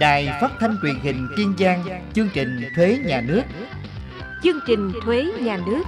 [0.00, 1.84] Đài Phát thanh truyền hình Kiên Giang,
[2.14, 3.42] chương trình Thuế nhà nước.
[4.42, 5.82] Chương trình Thuế nhà nước.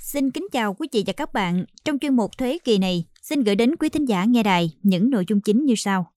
[0.00, 1.64] Xin kính chào quý vị và các bạn.
[1.84, 5.10] Trong chuyên mục thuế kỳ này, xin gửi đến quý thính giả nghe đài những
[5.10, 6.12] nội dung chính như sau.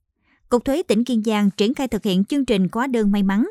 [0.50, 3.50] Cục thuế tỉnh Kiên Giang triển khai thực hiện chương trình hóa đơn may mắn.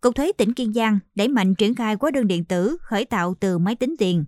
[0.00, 3.34] Cục thuế tỉnh Kiên Giang đẩy mạnh triển khai hóa đơn điện tử khởi tạo
[3.40, 4.24] từ máy tính tiền.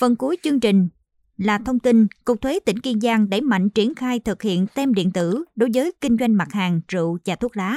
[0.00, 0.88] Phần cuối chương trình
[1.36, 4.94] là thông tin Cục thuế tỉnh Kiên Giang đẩy mạnh triển khai thực hiện tem
[4.94, 7.76] điện tử đối với kinh doanh mặt hàng rượu và thuốc lá.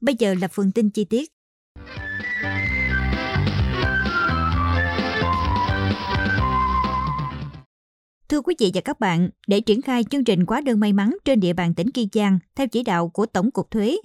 [0.00, 1.32] Bây giờ là phần tin chi tiết.
[8.28, 11.16] Thưa quý vị và các bạn, để triển khai chương trình quá đơn may mắn
[11.24, 13.96] trên địa bàn tỉnh Kiên Giang theo chỉ đạo của Tổng cục Thuế,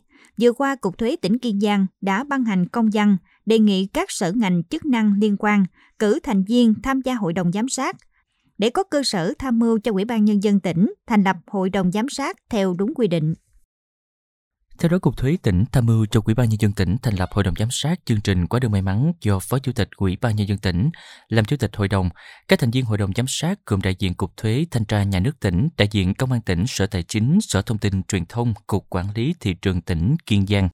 [0.41, 3.17] vừa qua Cục Thuế tỉnh Kiên Giang đã ban hành công văn
[3.47, 5.65] đề nghị các sở ngành chức năng liên quan
[5.99, 7.95] cử thành viên tham gia hội đồng giám sát
[8.57, 11.69] để có cơ sở tham mưu cho Ủy ban Nhân dân tỉnh thành lập hội
[11.69, 13.33] đồng giám sát theo đúng quy định.
[14.79, 17.29] Theo đó, Cục Thuế tỉnh tham mưu cho Ủy ban nhân dân tỉnh thành lập
[17.31, 20.17] hội đồng giám sát chương trình quá đường may mắn do Phó Chủ tịch Ủy
[20.21, 20.89] ban nhân dân tỉnh
[21.27, 22.09] làm chủ tịch hội đồng.
[22.47, 25.19] Các thành viên hội đồng giám sát gồm đại diện Cục Thuế, Thanh tra Nhà
[25.19, 28.53] nước tỉnh, đại diện Công an tỉnh, Sở Tài chính, Sở Thông tin Truyền thông,
[28.67, 30.69] Cục Quản lý thị trường tỉnh Kiên Giang.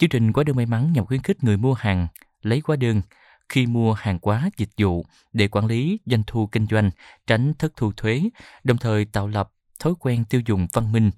[0.00, 2.08] Chương trình quá đơn may mắn nhằm khuyến khích người mua hàng
[2.42, 3.02] lấy quá đơn.
[3.48, 6.90] Khi mua hàng quá dịch vụ để quản lý doanh thu kinh doanh,
[7.26, 8.22] tránh thất thu thuế,
[8.64, 11.10] đồng thời tạo lập thói quen tiêu dùng văn minh,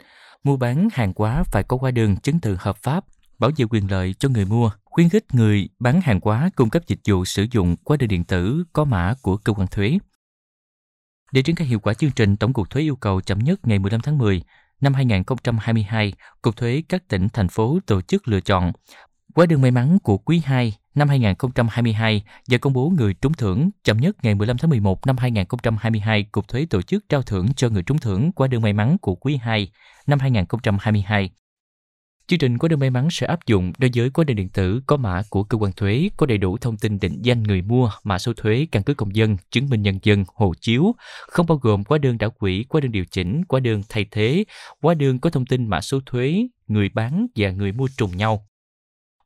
[0.44, 3.04] mua bán hàng quá phải có hóa đơn chứng từ hợp pháp,
[3.38, 6.82] bảo vệ quyền lợi cho người mua, khuyến khích người bán hàng quá cung cấp
[6.86, 9.98] dịch vụ sử dụng hóa đơn điện tử có mã của cơ quan thuế.
[11.32, 13.78] Để triển khai hiệu quả chương trình, Tổng cục Thuế yêu cầu chậm nhất ngày
[13.78, 14.42] 15 tháng 10
[14.82, 18.72] năm 2022, Cục Thuế các tỉnh, thành phố tổ chức lựa chọn
[19.34, 23.70] Qua đường may mắn của quý 2 năm 2022 và công bố người trúng thưởng
[23.84, 27.68] chậm nhất ngày 15 tháng 11 năm 2022, Cục Thuế tổ chức trao thưởng cho
[27.68, 29.68] người trúng thưởng qua đường may mắn của quý 2
[30.06, 31.30] năm 2022.
[32.26, 34.82] Chương trình hóa đơn may mắn sẽ áp dụng đối với hóa đơn điện tử
[34.86, 37.90] có mã của cơ quan thuế, có đầy đủ thông tin định danh người mua,
[38.04, 40.94] mã số thuế, căn cước công dân, chứng minh nhân dân, hộ chiếu,
[41.28, 44.44] không bao gồm hóa đơn đảo quỹ, hóa đơn điều chỉnh, hóa đơn thay thế,
[44.82, 48.46] hóa đơn có thông tin mã số thuế, người bán và người mua trùng nhau.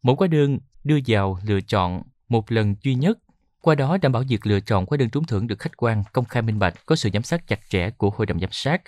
[0.03, 3.19] Mỗi hóa đơn đưa vào lựa chọn một lần duy nhất
[3.67, 6.25] qua đó đảm bảo việc lựa chọn hóa đơn trúng thưởng được khách quan, công
[6.25, 8.83] khai minh bạch, có sự giám sát chặt chẽ của hội đồng giám sát.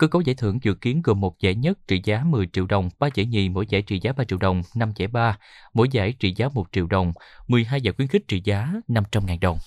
[0.00, 2.88] Cơ cấu giải thưởng dự kiến gồm một giải nhất trị giá 10 triệu đồng,
[2.98, 5.38] 3 giải nhì mỗi giải trị giá 3 triệu đồng, 5 giải ba,
[5.74, 7.12] mỗi giải trị giá 1 triệu đồng,
[7.48, 9.58] 12 giải khuyến khích trị giá 500.000 đồng.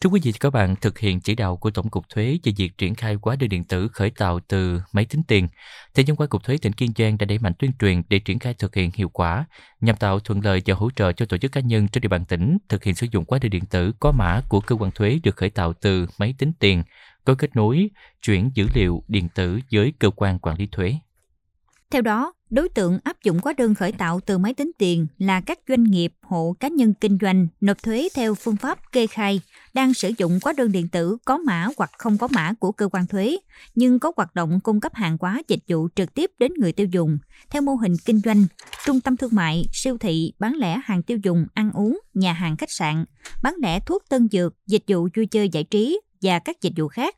[0.00, 2.52] Thưa quý vị và các bạn, thực hiện chỉ đạo của Tổng cục Thuế về
[2.56, 5.48] việc triển khai hóa đơn điện tử khởi tạo từ máy tính tiền,
[5.94, 8.38] thời gian qua Cục Thuế tỉnh Kiên Giang đã đẩy mạnh tuyên truyền để triển
[8.38, 9.44] khai thực hiện hiệu quả,
[9.80, 12.24] nhằm tạo thuận lợi và hỗ trợ cho tổ chức cá nhân trên địa bàn
[12.24, 15.18] tỉnh thực hiện sử dụng hóa đơn điện tử có mã của cơ quan thuế
[15.22, 16.82] được khởi tạo từ máy tính tiền,
[17.24, 17.90] có kết nối
[18.22, 20.94] chuyển dữ liệu điện tử với cơ quan quản lý thuế.
[21.90, 25.40] Theo đó, đối tượng áp dụng hóa đơn khởi tạo từ máy tính tiền là
[25.40, 29.40] các doanh nghiệp, hộ cá nhân kinh doanh nộp thuế theo phương pháp kê khai
[29.74, 32.88] đang sử dụng hóa đơn điện tử có mã hoặc không có mã của cơ
[32.88, 33.36] quan thuế,
[33.74, 36.86] nhưng có hoạt động cung cấp hàng hóa dịch vụ trực tiếp đến người tiêu
[36.90, 37.18] dùng
[37.50, 38.46] theo mô hình kinh doanh,
[38.84, 42.56] trung tâm thương mại, siêu thị, bán lẻ hàng tiêu dùng, ăn uống, nhà hàng
[42.56, 43.04] khách sạn,
[43.42, 46.88] bán lẻ thuốc tân dược, dịch vụ vui chơi giải trí và các dịch vụ
[46.88, 47.16] khác.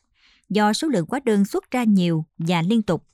[0.49, 3.05] Do số lượng hóa đơn xuất ra nhiều và liên tục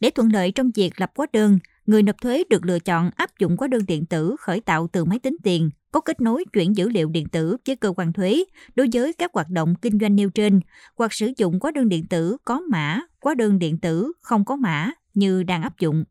[0.00, 3.30] để thuận lợi trong việc lập hóa đơn, người nộp thuế được lựa chọn áp
[3.38, 6.76] dụng hóa đơn điện tử khởi tạo từ máy tính tiền, có kết nối chuyển
[6.76, 8.44] dữ liệu điện tử với cơ quan thuế
[8.74, 10.60] đối với các hoạt động kinh doanh nêu trên,
[10.96, 14.56] hoặc sử dụng hóa đơn điện tử có mã, hóa đơn điện tử không có
[14.56, 16.04] mã như đang áp dụng.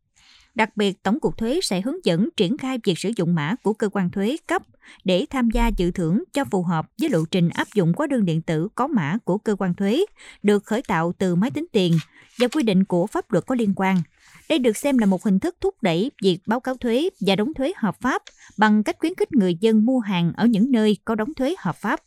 [0.55, 3.73] Đặc biệt, Tổng cục Thuế sẽ hướng dẫn triển khai việc sử dụng mã của
[3.73, 4.61] cơ quan thuế cấp
[5.03, 8.25] để tham gia dự thưởng cho phù hợp với lộ trình áp dụng hóa đơn
[8.25, 10.05] điện tử có mã của cơ quan thuế
[10.43, 11.93] được khởi tạo từ máy tính tiền
[12.39, 14.01] và quy định của pháp luật có liên quan.
[14.49, 17.53] Đây được xem là một hình thức thúc đẩy việc báo cáo thuế và đóng
[17.53, 18.21] thuế hợp pháp
[18.57, 21.75] bằng cách khuyến khích người dân mua hàng ở những nơi có đóng thuế hợp
[21.75, 21.99] pháp.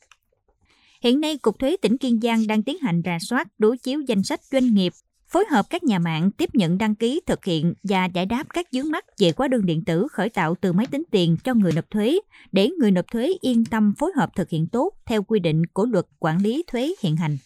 [1.03, 4.23] Hiện nay, Cục Thuế tỉnh Kiên Giang đang tiến hành rà soát đối chiếu danh
[4.23, 4.93] sách doanh nghiệp
[5.31, 8.67] phối hợp các nhà mạng tiếp nhận đăng ký thực hiện và giải đáp các
[8.73, 11.73] vướng mắc về quá đơn điện tử khởi tạo từ máy tính tiền cho người
[11.73, 12.21] nộp thuế
[12.53, 15.87] để người nộp thuế yên tâm phối hợp thực hiện tốt theo quy định của
[15.87, 17.39] luật quản lý thuế hiện hành.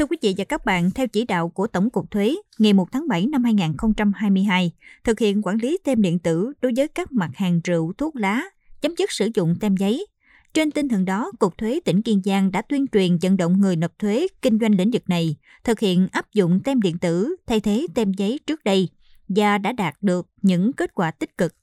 [0.00, 2.92] Thưa quý vị và các bạn, theo chỉ đạo của Tổng cục Thuế, ngày 1
[2.92, 4.72] tháng 7 năm 2022,
[5.04, 8.42] thực hiện quản lý tem điện tử đối với các mặt hàng rượu, thuốc lá,
[8.80, 10.06] chấm dứt sử dụng tem giấy,
[10.54, 13.76] Trên tinh thần đó, Cục Thuế tỉnh Kiên Giang đã tuyên truyền vận động người
[13.76, 17.60] nộp thuế kinh doanh lĩnh vực này thực hiện áp dụng tem điện tử thay
[17.60, 18.88] thế tem giấy trước đây
[19.28, 21.54] và đã đạt được những kết quả tích cực.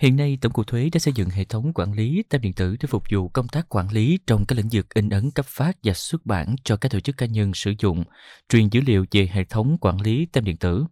[0.00, 2.76] Hiện nay, Tổng cục Thuế đã xây dựng hệ thống quản lý tem điện tử
[2.80, 5.76] để phục vụ công tác quản lý trong các lĩnh vực in ấn cấp phát
[5.82, 8.04] và xuất bản cho các tổ chức cá nhân sử dụng,
[8.48, 10.84] truyền dữ liệu về hệ thống quản lý tem điện tử.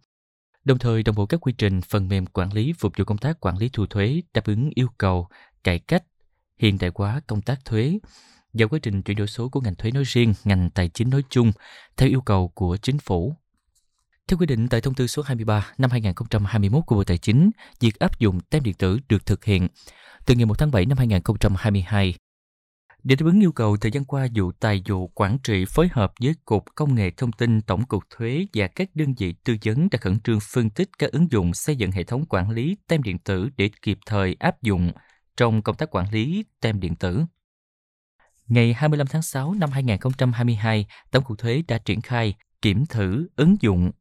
[0.63, 3.39] Đồng thời đồng bộ các quy trình phần mềm quản lý phục vụ công tác
[3.39, 5.27] quản lý thu thuế đáp ứng yêu cầu,
[5.63, 6.03] cải cách,
[6.57, 7.99] hiện đại hóa công tác thuế
[8.53, 11.23] và quá trình chuyển đổi số của ngành thuế nói riêng, ngành tài chính nói
[11.29, 11.51] chung
[11.97, 13.35] theo yêu cầu của chính phủ.
[14.29, 17.49] Theo quy định tại thông tư số 23 năm 2021 của Bộ Tài chính,
[17.79, 19.67] việc áp dụng tem điện tử được thực hiện
[20.25, 22.13] từ ngày 1 tháng 7 năm 2022.
[23.03, 26.13] Để đáp ứng yêu cầu, thời gian qua, vụ tài vụ quản trị phối hợp
[26.21, 29.87] với Cục Công nghệ Thông tin Tổng cục Thuế và các đơn vị tư vấn
[29.91, 33.03] đã khẩn trương phân tích các ứng dụng xây dựng hệ thống quản lý tem
[33.03, 34.91] điện tử để kịp thời áp dụng
[35.37, 37.21] trong công tác quản lý tem điện tử.
[38.47, 43.55] Ngày 25 tháng 6 năm 2022, Tổng cục Thuế đã triển khai kiểm thử ứng
[43.61, 43.91] dụng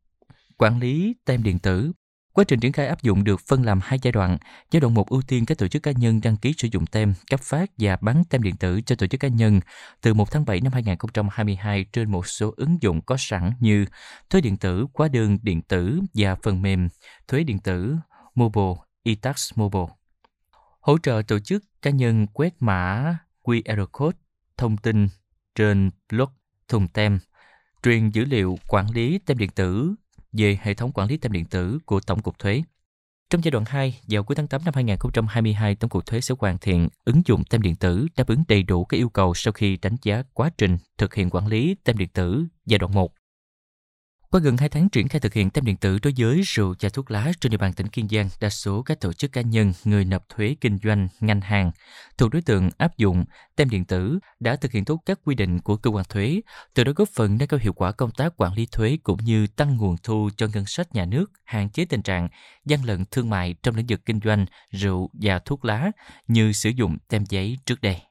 [0.58, 1.92] quản lý tem điện tử.
[2.32, 4.38] Quá trình triển khai áp dụng được phân làm hai giai đoạn.
[4.70, 7.14] Giai đoạn 1 ưu tiên các tổ chức cá nhân đăng ký sử dụng tem,
[7.30, 9.60] cấp phát và bán tem điện tử cho tổ chức cá nhân
[10.00, 13.84] từ 1 tháng 7 năm 2022 trên một số ứng dụng có sẵn như
[14.30, 16.88] thuế điện tử, hóa đơn điện tử và phần mềm
[17.28, 17.96] thuế điện tử
[18.34, 19.94] mobile, e-tax mobile.
[20.80, 24.18] Hỗ trợ tổ chức cá nhân quét mã QR code
[24.56, 25.08] thông tin
[25.54, 26.30] trên blog
[26.68, 27.18] thùng tem,
[27.82, 29.94] truyền dữ liệu quản lý tem điện tử
[30.32, 32.62] về hệ thống quản lý tem điện tử của Tổng cục Thuế.
[33.30, 36.58] Trong giai đoạn 2, vào cuối tháng 8 năm 2022, Tổng cục Thuế sẽ hoàn
[36.58, 39.76] thiện ứng dụng tem điện tử đáp ứng đầy đủ các yêu cầu sau khi
[39.76, 43.12] đánh giá quá trình thực hiện quản lý tem điện tử giai đoạn 1.
[44.30, 46.88] Qua gần 2 tháng triển khai thực hiện tem điện tử đối với rượu và
[46.88, 49.72] thuốc lá trên địa bàn tỉnh Kiên Giang, đa số các tổ chức cá nhân,
[49.84, 51.70] người nộp thuế kinh doanh, ngành hàng
[52.18, 53.24] thuộc đối tượng áp dụng
[53.56, 56.40] tem điện tử đã thực hiện tốt các quy định của cơ quan thuế,
[56.74, 59.46] từ đó góp phần nâng cao hiệu quả công tác quản lý thuế cũng như
[59.46, 62.28] tăng nguồn thu cho ngân sách nhà nước, hạn chế tình trạng
[62.64, 65.90] gian lận thương mại trong lĩnh vực kinh doanh rượu và thuốc lá
[66.26, 68.07] như sử dụng tem giấy trước đây.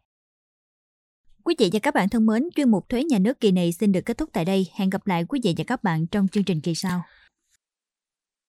[1.47, 3.91] Quý vị và các bạn thân mến, chuyên mục thuế nhà nước kỳ này xin
[3.91, 4.67] được kết thúc tại đây.
[4.73, 7.01] Hẹn gặp lại quý vị và các bạn trong chương trình kỳ sau.